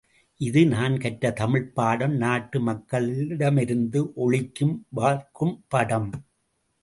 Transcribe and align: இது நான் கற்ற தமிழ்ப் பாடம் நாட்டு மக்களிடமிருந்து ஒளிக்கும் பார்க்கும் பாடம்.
இது 0.41 0.65
நான் 0.65 0.97
கற்ற 0.97 1.31
தமிழ்ப் 1.31 1.75
பாடம் 1.75 2.15
நாட்டு 2.15 2.59
மக்களிடமிருந்து 2.59 4.01
ஒளிக்கும் 4.15 4.85
பார்க்கும் 4.93 5.65
பாடம். 5.67 6.09